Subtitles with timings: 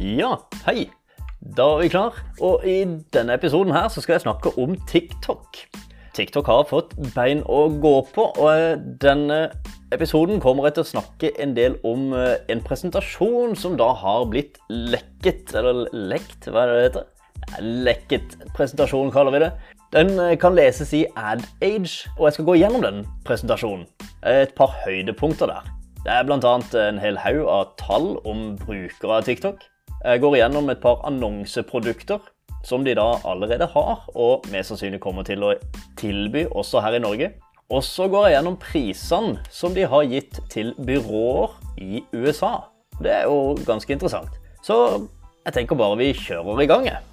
[0.00, 0.86] Ja, hei.
[1.44, 2.78] Da er vi klar, og i
[3.12, 5.58] denne episoden her så skal jeg snakke om TikTok.
[6.16, 9.50] TikTok har fått bein å gå på, og denne
[9.92, 14.24] episoden kommer jeg til å snakke en del om eh, en presentasjon som da har
[14.32, 17.10] blitt lekket, eller lekt, hva er det det heter?
[17.90, 19.50] Lekket presentasjon kaller vi det.
[19.92, 23.84] Den eh, kan leses i AdAge, og jeg skal gå gjennom den presentasjonen.
[24.24, 25.68] Et par høydepunkter der.
[26.00, 26.54] Det er bl.a.
[26.86, 29.60] en hel haug av tall om brukere av TikTok.
[30.00, 32.22] Jeg går igjennom et par annonseprodukter
[32.64, 35.50] som de da allerede har, og mest sannsynlig kommer til å
[36.00, 37.28] tilby også her i Norge.
[37.68, 41.52] Og så går jeg gjennom prisene som de har gitt til byråer
[41.84, 42.54] i USA.
[42.96, 44.40] Det er jo ganske interessant.
[44.64, 45.04] Så
[45.44, 46.88] jeg tenker bare vi kjører i gang.
[46.88, 47.04] jeg.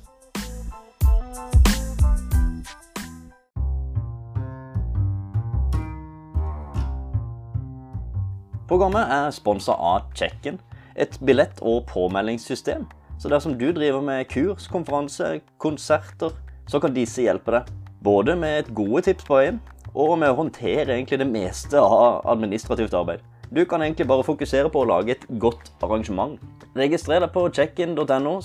[8.68, 10.60] Programmet er sponsa av Check-in,
[10.98, 12.85] et billett- og påmeldingssystem.
[13.20, 16.35] Så dersom du driver med kurs, konferanse, konserter,
[16.67, 17.71] så kan disse hjelpe deg.
[18.04, 19.62] Både med et gode tips på veien,
[19.95, 23.23] og med å håndtere egentlig det meste av administrativt arbeid.
[23.49, 26.35] Du kan egentlig bare fokusere på å lage et godt arrangement.
[26.76, 28.41] Registrer deg på checkin.no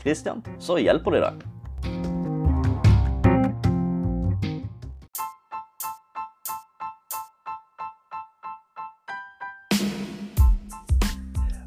[0.00, 1.44] Christian, så hjelper de deg.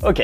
[0.05, 0.19] Ok,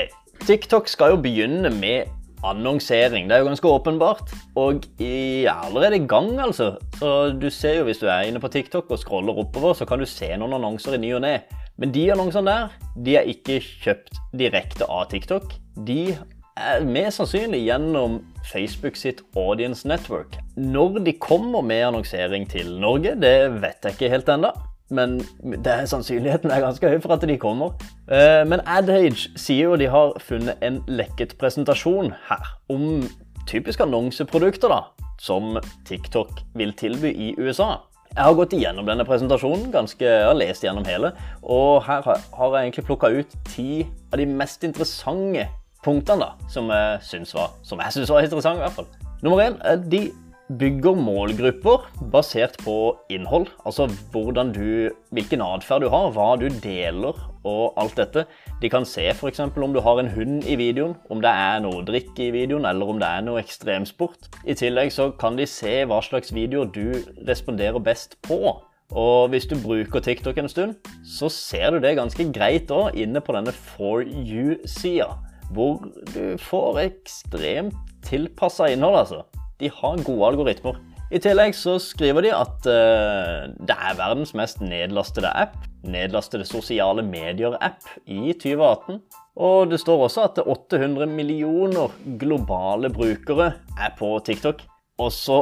[0.46, 2.12] TikTok skal jo begynne med
[2.46, 3.26] annonsering.
[3.26, 4.34] Det er jo ganske åpenbart.
[4.56, 6.76] Og jeg er allerede i gang, altså.
[7.00, 10.00] Så du ser jo hvis du er inne på TikTok og scroller oppover, så kan
[10.00, 11.40] du se noen annonser i ny og ne.
[11.82, 15.56] Men de annonsene der, de er ikke kjøpt direkte av TikTok.
[15.88, 16.14] De
[16.54, 18.20] er mest sannsynlig gjennom
[18.52, 20.38] Facebook sitt Audience Network.
[20.56, 24.54] Når de kommer med annonsering til Norge, det vet jeg ikke helt ennå
[24.94, 25.20] men
[25.66, 27.74] er, sannsynligheten er ganske høy for at de kommer.
[28.08, 33.04] Eh, men AdAge sier jo de har funnet en lekket presentasjon her om
[33.50, 34.84] typiske annonseprodukter da,
[35.22, 37.76] som TikTok vil tilby i USA.
[38.14, 42.20] Jeg har gått igjennom denne presentasjonen, ganske, jeg har lest gjennom hele, og her har
[42.54, 45.48] jeg egentlig plukka ut ti av de mest interessante
[45.84, 48.60] punktene da, som jeg syns var, var interessante.
[48.62, 48.92] i hvert fall.
[49.24, 49.58] Nummer én,
[49.90, 50.12] de
[50.52, 53.48] bygger målgrupper basert på innhold.
[53.66, 58.26] Altså du, hvilken atferd du har, hva du deler og alt dette.
[58.62, 59.40] De kan se f.eks.
[59.40, 62.86] om du har en hund i videoen, om det er noe drikke i videoen, eller
[62.88, 64.30] om det er noe ekstremsport.
[64.46, 66.94] I tillegg så kan de se hva slags videoer du
[67.28, 68.60] responderer best på.
[68.94, 70.76] Og hvis du bruker TikTok en stund,
[71.08, 75.10] så ser du det ganske greit òg inne på denne For you-sida.
[75.54, 75.82] Hvor
[76.14, 79.24] du får ekstremt tilpassa innhold, altså.
[79.64, 80.80] De har gode algoritmer.
[81.14, 85.56] I tillegg så skriver de at uh, det er verdens mest nedlastede app,
[85.88, 88.98] nedlastede sosiale medier-app i 2018.
[89.40, 94.66] Og det står også at 800 millioner globale brukere er på TikTok.
[95.00, 95.40] Og så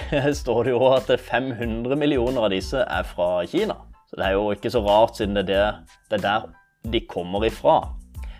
[0.42, 3.80] står det jo at 500 millioner av disse er fra Kina.
[4.06, 6.46] Så det er jo ikke så rart, siden det er, det er der
[6.92, 7.80] de kommer ifra.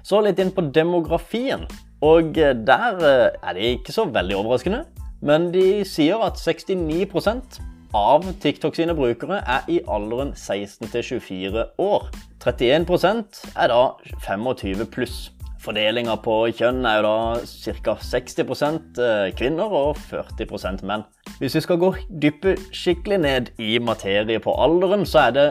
[0.06, 1.66] Så litt inn på demografien.
[2.04, 4.84] Og der eh, er det ikke så veldig overraskende.
[5.24, 7.60] Men de sier at 69
[7.96, 12.10] av TikTok sine brukere er i alderen 16 til 24 år.
[12.44, 13.80] 31% er da
[14.26, 15.30] 25 pluss.
[15.66, 17.96] Fordelinga på kjønn er jo da ca.
[17.98, 18.42] 60
[19.02, 21.06] eh, kvinner og 40 menn.
[21.40, 25.48] Hvis vi skal gå dyppe skikkelig ned i materie på alderen, så er det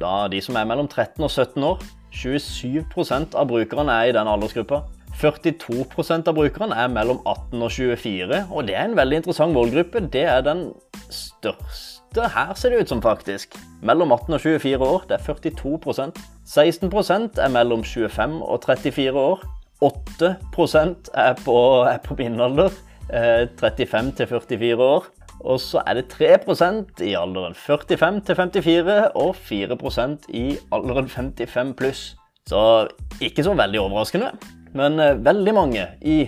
[0.00, 1.82] da de som er mellom 13 og 17 år.
[2.14, 4.86] 27% av brukerne er i den aldersgruppa.
[5.18, 10.04] 42% av brukerne er mellom 18 og 24, og det er en veldig interessant målgruppe.
[10.12, 10.68] Det er den
[11.10, 13.56] største her, ser det ut som, faktisk.
[13.82, 19.42] Mellom 18 og 24 år, det er 42% 16% er mellom 25 og 34 år.
[19.84, 22.70] 8% er på, er på min alder,
[23.10, 25.10] 35 til 44 år.
[25.40, 31.74] Og så er det 3% i alderen 45 til 54 og 4% i alderen 55
[31.78, 32.16] pluss.
[32.48, 32.88] Så
[33.20, 34.32] ikke så veldig overraskende
[34.76, 36.18] men eh, veldig mange i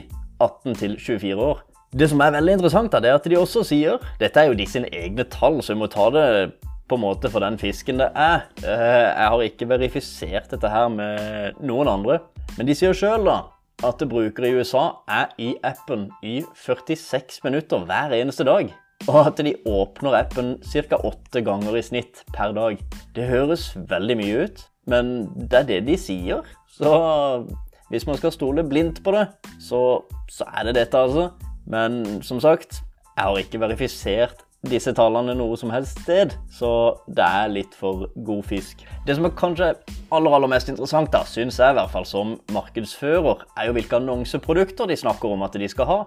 [0.41, 1.61] 18 24 år.
[1.91, 4.91] Det som er veldig interessant, er at de også sier Dette er jo de sine
[4.95, 6.27] egne tall, så vi må ta det
[6.91, 8.47] på en måte for den fisken det er.
[8.63, 12.21] Eh, jeg har ikke verifisert dette her med noen andre.
[12.57, 18.15] Men de sier sjøl at brukere i USA er i appen i 46 minutter hver
[18.19, 18.73] eneste dag.
[19.09, 20.99] Og at de åpner appen ca.
[20.99, 22.83] åtte ganger i snitt per dag.
[23.17, 26.45] Det høres veldig mye ut, men det er det de sier.
[26.69, 26.91] Så
[27.91, 29.27] hvis man skal stole blindt på det,
[29.63, 30.01] så,
[30.31, 31.31] så er det dette, altså.
[31.71, 32.83] Men som sagt,
[33.17, 36.71] jeg har ikke verifisert disse tallene noe som helst sted, så
[37.09, 38.85] det er litt for god fisk.
[39.07, 39.71] Det som er kanskje
[40.13, 44.01] aller, aller mest interessant, da, syns jeg i hvert fall som markedsfører, er jo hvilke
[44.01, 45.99] annonseprodukter de snakker om at de skal ha.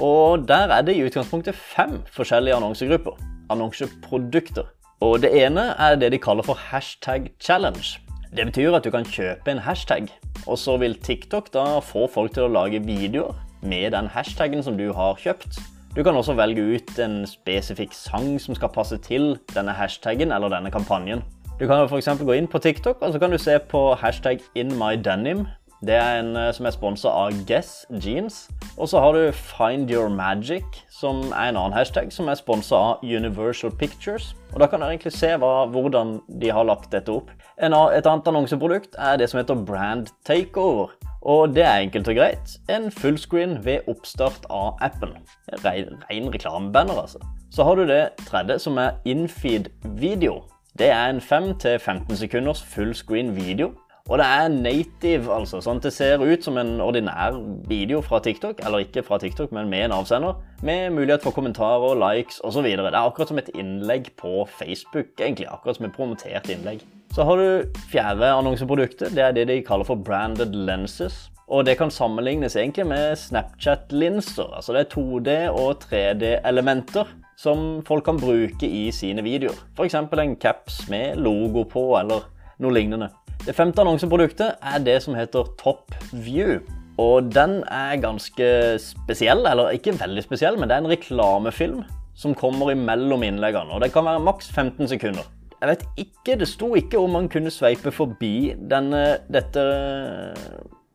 [0.00, 3.16] Og der er det i utgangspunktet fem forskjellige annonsegrupper.
[3.52, 4.68] Annonseprodukter.
[5.02, 7.98] Og det ene er det de kaller for hashtag challenge.
[8.32, 10.06] Det betyr at du kan kjøpe en hashtag,
[10.48, 14.78] og så vil TikTok da få folk til å lage videoer med den hashtaggen som
[14.78, 15.58] du har kjøpt.
[15.92, 20.48] Du kan også velge ut en spesifikk sang som skal passe til denne hashtaggen eller
[20.48, 21.20] denne kampanjen.
[21.60, 22.08] Du kan f.eks.
[22.24, 25.44] gå inn på TikTok og så kan du se på hashtag InMyDenim.
[25.82, 28.44] Det er en eh, som er sponsa av Guess Jeans.
[28.78, 32.76] Og så har du Find Your Magic, som er en annen hashtag som er sponsa
[32.76, 34.36] av Universal Pictures.
[34.52, 37.34] Og Da kan dere egentlig se hva, hvordan de har lagt dette opp.
[37.58, 40.94] En, et annet annonseprodukt er det som heter Brand Takeover.
[41.22, 42.56] Og det er enkelt og greit.
[42.70, 45.18] En fullscreen ved oppstart av appen.
[45.66, 47.18] Rein, ren reklamebanner, altså.
[47.50, 49.66] Så har du det tredje, som er infeed
[49.98, 50.44] video.
[50.78, 53.74] Det er en 5-15 sekunders fullscreen video
[54.10, 55.60] og det er native, altså.
[55.62, 57.36] sånn at Det ser ut som en ordinær
[57.70, 60.40] video fra TikTok, eller ikke fra TikTok, men med en avsender.
[60.62, 62.66] Med mulighet for kommentarer, likes osv.
[62.66, 65.46] Det er akkurat som et innlegg på Facebook, egentlig.
[65.46, 66.82] Akkurat som et promotert innlegg.
[67.14, 69.14] Så har du fjerde annonseproduktet.
[69.14, 71.28] Det er det de kaller for branded lenses.
[71.52, 74.54] Og det kan sammenlignes egentlig med Snapchat-linser.
[74.56, 79.58] Altså det er 2D- og 3D-elementer som folk kan bruke i sine videoer.
[79.76, 79.94] F.eks.
[79.94, 82.24] en caps med logo på, eller
[82.62, 83.10] noe lignende.
[83.42, 86.60] Det femte annonseproduktet er det som heter Top View.
[87.02, 91.80] Og den er ganske spesiell, eller ikke veldig spesiell, men det er en reklamefilm
[92.14, 93.74] som kommer imellom innleggene.
[93.74, 95.26] Og det kan være maks 15 sekunder.
[95.58, 99.66] Jeg vet ikke, Det sto ikke om man kunne sveipe forbi denne, dette,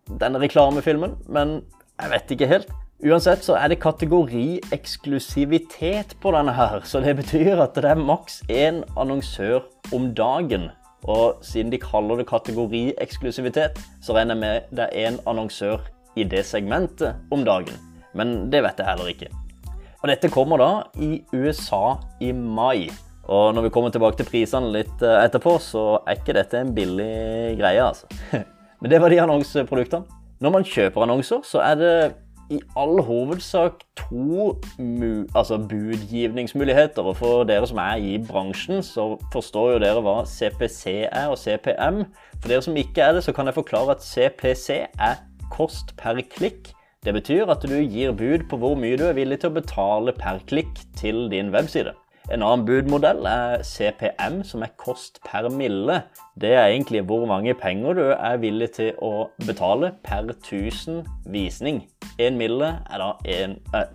[0.08, 1.62] denne reklamefilmen, men
[2.02, 2.72] jeg vet ikke helt.
[3.04, 8.00] Uansett så er det kategori eksklusivitet på denne her, så det betyr at det er
[8.00, 10.72] maks én annonsør om dagen
[11.06, 15.84] og siden de kaller det kategorieksklusivitet, så regner jeg med det er en annonsør
[16.18, 17.78] i det segmentet om dagen.
[18.18, 19.30] Men det vet jeg heller ikke.
[20.02, 20.72] Og dette kommer da
[21.02, 22.88] i USA i mai.
[23.28, 26.74] Og når vi kommer tilbake til prisene litt eh, etterpå, så er ikke dette en
[26.74, 28.08] billig greie, altså.
[28.82, 30.06] Men det var de annonseproduktene.
[30.40, 31.94] Når man kjøper annonser, så er det
[32.50, 34.56] i all hovedsak to
[35.36, 37.02] altså budgivningsmuligheter.
[37.02, 41.38] Og for dere som er i bransjen, så forstår jo dere hva CPC er og
[41.42, 42.04] CPM.
[42.40, 45.22] For dere som ikke er det, så kan jeg forklare at CPC er
[45.52, 46.74] kost per klikk.
[47.06, 50.16] Det betyr at du gir bud på hvor mye du er villig til å betale
[50.18, 51.94] per klikk til din webside.
[52.27, 56.01] En annen budmodell er CPM, som er kost per mille.
[56.35, 61.85] Det er egentlig hvor mange penger du er villig til å betale per 1000 visning.
[62.19, 63.13] En mille er da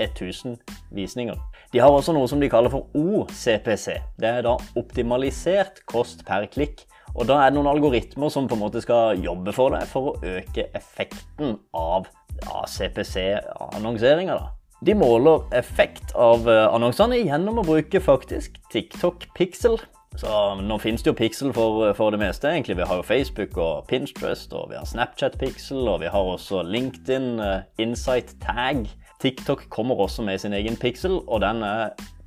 [0.01, 1.37] 1000 eh, visninger.
[1.75, 3.99] De har også noe som de kaller for OCPC.
[4.17, 6.87] Det er da optimalisert kost per klikk.
[7.13, 10.15] Og da er det noen algoritmer som på en måte skal jobbe for deg for
[10.15, 12.09] å øke effekten av
[12.41, 14.41] ja, CPC-annonseringa.
[14.83, 19.77] De måler effekt av eh, annonsene gjennom å bruke faktisk TikTok Pixel.
[20.19, 22.51] Så Nå finnes det jo Pixel for, eh, for, det meste.
[22.51, 22.81] egentlig.
[22.81, 26.65] Vi har jo Facebook og Pinterest, og vi har Snapchat Pixel, og vi har også
[26.67, 28.91] LinkedIn, uh, Insight Tag.
[29.23, 31.63] TikTok kommer også med sin egen Pixel, og den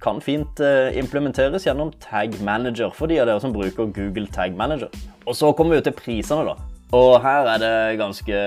[0.01, 0.61] kan fint
[0.95, 4.87] implementeres gjennom Tag Manager for de av dere som bruker Google Tag Manager.
[5.27, 6.55] Og så kommer vi til prisene, da.
[6.95, 8.39] Og her er det ganske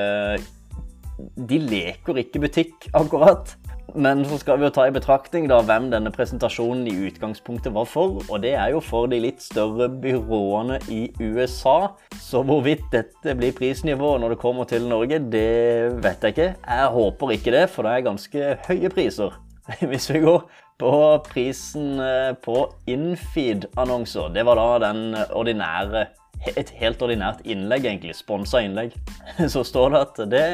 [1.36, 3.58] De leker ikke butikk, akkurat.
[3.94, 7.88] Men så skal vi jo ta i betraktning da hvem denne presentasjonen i utgangspunktet var
[7.88, 8.20] for.
[8.28, 11.94] Og det er jo for de litt større byråene i USA.
[12.20, 16.50] Så hvorvidt dette blir prisnivået når det kommer til Norge, det vet jeg ikke.
[16.60, 19.40] Jeg håper ikke det, for det er ganske høye priser.
[19.90, 20.44] Hvis vi går
[20.78, 20.92] på
[21.26, 26.06] prisen eh, på Infeed-annonser, det var da den ordinære
[26.56, 28.14] et helt ordinært innlegg, egentlig.
[28.14, 28.94] Sponsa innlegg.
[29.52, 30.44] Så står det at det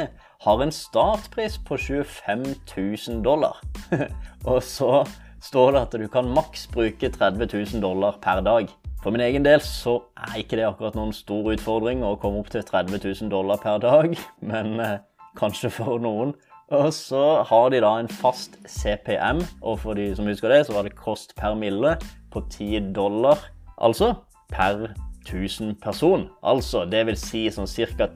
[0.44, 2.44] har en startpris på 25
[2.76, 3.60] 000 dollar.
[4.50, 5.04] og så
[5.44, 8.68] står det at du kan maks bruke 30 000 dollar per dag.
[9.02, 12.52] For min egen del så er ikke det akkurat noen stor utfordring å komme opp
[12.52, 14.16] til 30 000 dollar per dag,
[14.52, 15.00] men eh,
[15.36, 16.34] kanskje for noen.
[16.72, 20.76] Og så har de da en fast CPM, og for de som husker det, så
[20.76, 21.98] var det kost per mille
[22.32, 23.44] på 10 dollar.
[23.76, 24.14] Altså
[24.52, 24.94] per
[25.24, 26.28] 1000 person.
[26.42, 28.08] Altså, det vil si sånn ca.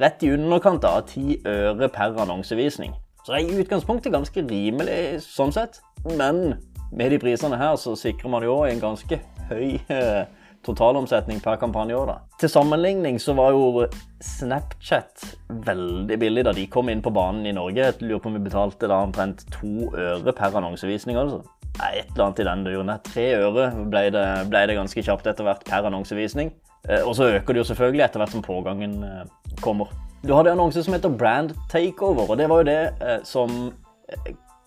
[0.00, 2.94] rett i underkant av 10 øre per annonsevisning.
[3.24, 5.80] Så det er i utgangspunktet ganske rimelig sånn sett.
[6.04, 6.58] Men
[6.92, 9.18] med de prisene her så sikrer man jo en ganske
[9.50, 10.24] høy eh,
[10.64, 12.16] totalomsetning per kampanje år, da.
[12.40, 13.84] Til sammenligning så var jo
[14.24, 15.26] Snapchat
[15.66, 17.84] veldig billig da de kom inn på banen i Norge.
[17.84, 21.20] Jeg lurer på om vi betalte da omtrent to øre per annonsevisning.
[21.20, 21.42] altså.
[21.78, 22.92] Et eller annet i den duren.
[23.06, 26.50] Tre øre ble det, ble det ganske kjapt etter hvert per annonsevisning.
[26.88, 29.92] Eh, og så øker det jo selvfølgelig etter hvert som pågangen eh, kommer.
[30.26, 33.70] Du hadde en annonse som heter Brand Takeover, og det var jo det eh, som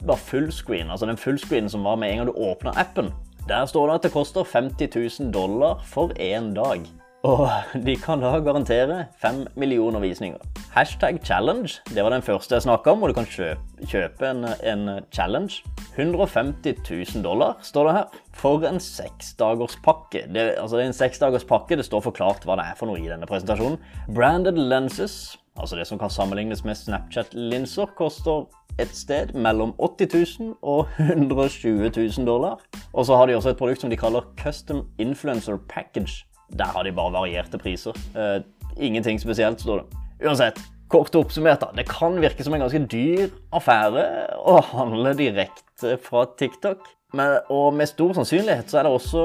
[0.08, 0.92] var fullscreen.
[0.92, 3.12] Altså den fullscreenen som var med en gang du åpna appen.
[3.48, 6.86] Der står det at det koster 50 000 dollar for én dag.
[7.22, 7.46] Og
[7.86, 10.42] de kan da garantere 5 millioner visninger.
[10.74, 14.48] Hashtag challenge, det var den første jeg snakka om, og du kan kjøpe, kjøpe en,
[14.66, 15.62] en, challenge.
[16.00, 20.24] 150 000 dollar står det her, for en seksdagerspakke.
[20.34, 23.12] Det, altså det er en seksdagerspakke, det står forklart hva det er for noe i
[23.12, 23.78] denne presentasjonen.
[24.10, 28.48] Branded lenses, altså det som kan sammenlignes med Snapchat-linser, koster
[28.82, 32.58] et sted mellom 80 000 og 120 000 dollar.
[32.94, 36.24] Og så har de også et produkt som de kaller Custom Influencer Package.
[36.58, 37.98] Der har de bare varierte priser.
[38.16, 38.42] Uh,
[38.78, 40.02] ingenting spesielt, står det.
[40.28, 40.60] Uansett,
[40.92, 41.72] kort oppsummert, da.
[41.76, 44.06] Det kan virke som en ganske dyr affære
[44.46, 46.84] å handle direkte fra TikTok.
[47.14, 49.24] Men, og med stor sannsynlighet så er det også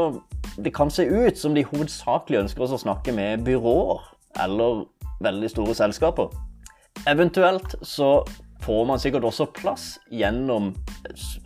[0.59, 4.01] Det kan se ut som de hovedsakelig ønsker oss å snakke med byråer
[4.43, 4.87] eller
[5.23, 6.33] veldig store selskaper.
[7.07, 8.25] Eventuelt så
[8.65, 10.73] får man sikkert også plass gjennom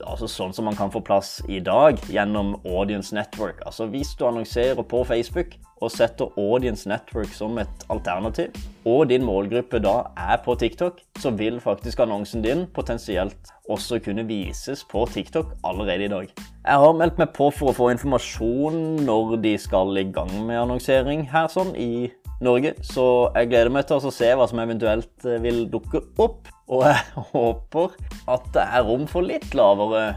[0.06, 3.60] altså sånn som man kan få plass i dag, gjennom Audience Network.
[3.66, 8.52] Altså Hvis du annonserer på Facebook og setter Audience Network som et alternativ,
[8.84, 14.26] og din målgruppe da er på TikTok, så vil faktisk annonsen din potensielt også kunne
[14.28, 16.30] vises på TikTok allerede i dag.
[16.66, 20.60] Jeg har meldt meg på for å få informasjon når de skal i gang med
[20.64, 22.10] annonsering her sånn i
[22.40, 26.49] Norge, så jeg gleder meg til å se hva som eventuelt eh, vil dukke opp.
[26.72, 27.96] Og jeg håper
[28.32, 30.14] at det er rom for litt lavere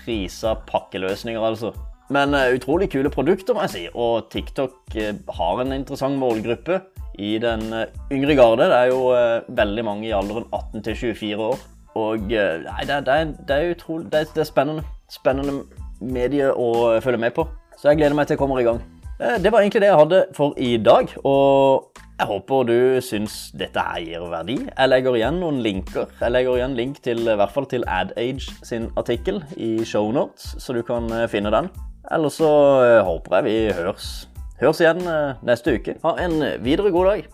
[0.00, 1.72] priser pakkeløsninger, altså.
[2.12, 3.84] Men uh, utrolig kule produkter, må jeg si.
[3.94, 6.80] Og TikTok uh, har en interessant målgruppe
[7.18, 8.68] i den uh, yngre garde.
[8.70, 9.00] Det er jo
[9.48, 11.64] veldig mange i alderen 18 til 24 år.
[11.96, 14.84] Og nei, det, det, det, er utrolig det, det er spennende.
[15.10, 15.62] Spennende
[16.00, 17.46] medie å følge med på.
[17.76, 18.82] Så jeg gleder meg til jeg kommer i gang.
[19.16, 21.08] Det var egentlig det jeg hadde for i dag.
[21.24, 24.58] Og jeg håper du syns dette her gir verdi.
[24.66, 26.12] Jeg legger igjen noen linker.
[26.20, 30.76] Jeg legger igjen link til, i hvert fall til AdAge sin artikkel i shownotes, så
[30.76, 31.68] du kan eh, finne den.
[32.10, 32.50] Eller så
[32.84, 34.10] eh, håper jeg vi høres,
[34.60, 35.96] høres igjen eh, neste uke.
[36.04, 37.24] Ha en videre god dag.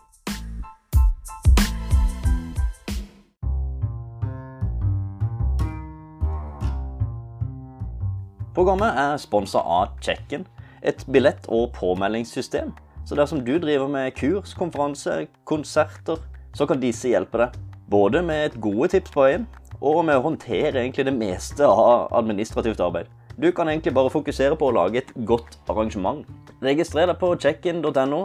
[8.52, 10.44] Programmet er sponsa av Check-in,
[10.84, 12.72] et billett- og påmeldingssystem
[13.04, 16.20] så dersom du driver med kurs, konferanse, konserter,
[16.54, 17.56] så kan disse hjelpe deg.
[17.90, 19.46] Både med et gode tips på veien,
[19.82, 23.10] og med å håndtere egentlig det meste av administrativt arbeid.
[23.42, 26.22] Du kan egentlig bare fokusere på å lage et godt arrangement.
[26.62, 28.20] Registrer deg på checkin.no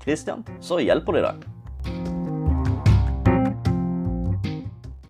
[0.00, 1.42] Christian, så hjelper de deg.